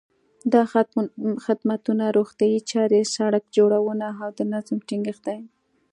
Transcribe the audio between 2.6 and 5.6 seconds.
چارې، سړک جوړونه او د نظم ټینګښت دي.